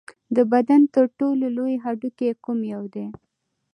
[0.35, 3.07] د بدن تر ټولو لوی هډوکی کوم یو دی